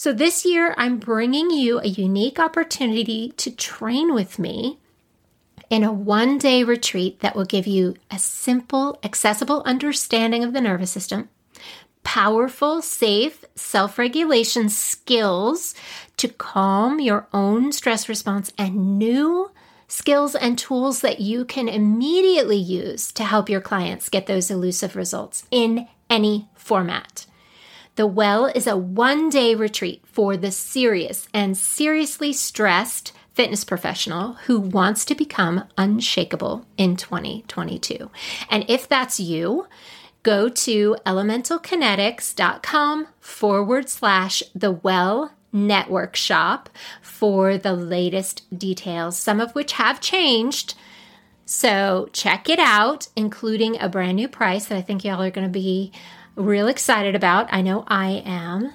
So, 0.00 0.12
this 0.12 0.44
year, 0.44 0.76
I'm 0.78 0.98
bringing 0.98 1.50
you 1.50 1.80
a 1.80 1.88
unique 1.88 2.38
opportunity 2.38 3.32
to 3.36 3.50
train 3.50 4.14
with 4.14 4.38
me 4.38 4.78
in 5.70 5.82
a 5.82 5.92
one 5.92 6.38
day 6.38 6.62
retreat 6.62 7.18
that 7.18 7.34
will 7.34 7.44
give 7.44 7.66
you 7.66 7.96
a 8.08 8.16
simple, 8.16 9.00
accessible 9.02 9.60
understanding 9.66 10.44
of 10.44 10.52
the 10.52 10.60
nervous 10.60 10.92
system, 10.92 11.28
powerful, 12.04 12.80
safe 12.80 13.44
self 13.56 13.98
regulation 13.98 14.68
skills 14.68 15.74
to 16.16 16.28
calm 16.28 17.00
your 17.00 17.26
own 17.32 17.72
stress 17.72 18.08
response, 18.08 18.52
and 18.56 19.00
new 19.00 19.50
skills 19.88 20.36
and 20.36 20.56
tools 20.56 21.00
that 21.00 21.18
you 21.18 21.44
can 21.44 21.68
immediately 21.68 22.56
use 22.56 23.10
to 23.10 23.24
help 23.24 23.48
your 23.48 23.60
clients 23.60 24.08
get 24.08 24.28
those 24.28 24.48
elusive 24.48 24.94
results 24.94 25.44
in 25.50 25.88
any 26.08 26.48
format. 26.54 27.26
The 27.98 28.06
Well 28.06 28.46
is 28.46 28.66
a 28.68 28.76
one 28.76 29.28
day 29.28 29.56
retreat 29.56 30.04
for 30.06 30.36
the 30.36 30.52
serious 30.52 31.26
and 31.34 31.58
seriously 31.58 32.32
stressed 32.32 33.12
fitness 33.34 33.64
professional 33.64 34.34
who 34.44 34.60
wants 34.60 35.04
to 35.06 35.16
become 35.16 35.64
unshakable 35.76 36.64
in 36.76 36.94
2022. 36.94 38.08
And 38.48 38.64
if 38.68 38.88
that's 38.88 39.18
you, 39.18 39.66
go 40.22 40.48
to 40.48 40.96
elementalkinetics.com 41.04 43.08
forward 43.18 43.88
slash 43.88 44.44
the 44.54 44.70
well 44.70 45.32
network 45.52 46.14
shop 46.14 46.70
for 47.02 47.58
the 47.58 47.74
latest 47.74 48.44
details, 48.56 49.16
some 49.16 49.40
of 49.40 49.56
which 49.56 49.72
have 49.72 50.00
changed. 50.00 50.76
So 51.46 52.08
check 52.12 52.48
it 52.48 52.60
out, 52.60 53.08
including 53.16 53.80
a 53.80 53.88
brand 53.88 54.14
new 54.14 54.28
price 54.28 54.66
that 54.66 54.78
I 54.78 54.82
think 54.82 55.02
y'all 55.02 55.20
are 55.20 55.32
going 55.32 55.48
to 55.48 55.52
be 55.52 55.90
real 56.38 56.68
excited 56.68 57.14
about. 57.14 57.52
I 57.52 57.62
know 57.62 57.84
I 57.86 58.22
am. 58.24 58.72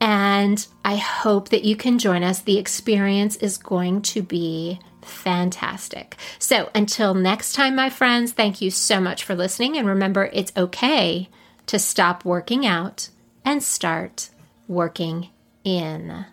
And 0.00 0.66
I 0.84 0.96
hope 0.96 1.50
that 1.50 1.64
you 1.64 1.76
can 1.76 1.98
join 1.98 2.22
us. 2.22 2.40
The 2.40 2.58
experience 2.58 3.36
is 3.36 3.58
going 3.58 4.02
to 4.02 4.22
be 4.22 4.80
fantastic. 5.02 6.16
So 6.38 6.70
until 6.74 7.12
next 7.12 7.52
time, 7.52 7.76
my 7.76 7.90
friends, 7.90 8.32
thank 8.32 8.62
you 8.62 8.70
so 8.70 9.00
much 9.00 9.24
for 9.24 9.34
listening. 9.34 9.76
And 9.76 9.86
remember, 9.86 10.30
it's 10.32 10.52
okay 10.56 11.28
to 11.66 11.78
stop 11.78 12.24
working 12.24 12.66
out 12.66 13.10
and 13.44 13.62
start 13.62 14.30
working 14.68 15.28
in. 15.64 16.24